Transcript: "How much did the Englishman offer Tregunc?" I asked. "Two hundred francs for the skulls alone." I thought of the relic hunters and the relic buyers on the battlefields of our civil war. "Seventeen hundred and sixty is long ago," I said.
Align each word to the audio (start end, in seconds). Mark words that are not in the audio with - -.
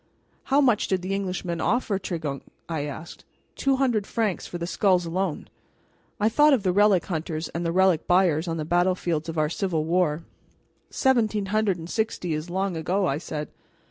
"How 0.45 0.61
much 0.61 0.87
did 0.87 1.03
the 1.03 1.13
Englishman 1.13 1.61
offer 1.61 1.99
Tregunc?" 1.99 2.41
I 2.67 2.85
asked. 2.85 3.23
"Two 3.55 3.75
hundred 3.75 4.07
francs 4.07 4.47
for 4.47 4.57
the 4.57 4.65
skulls 4.65 5.05
alone." 5.05 5.47
I 6.19 6.27
thought 6.27 6.53
of 6.53 6.63
the 6.63 6.71
relic 6.71 7.05
hunters 7.05 7.49
and 7.49 7.63
the 7.63 7.71
relic 7.71 8.07
buyers 8.07 8.47
on 8.47 8.57
the 8.57 8.65
battlefields 8.65 9.29
of 9.29 9.37
our 9.37 9.47
civil 9.47 9.85
war. 9.85 10.23
"Seventeen 10.89 11.45
hundred 11.53 11.77
and 11.77 11.87
sixty 11.87 12.33
is 12.33 12.49
long 12.49 12.75
ago," 12.75 13.05
I 13.05 13.19
said. 13.19 13.49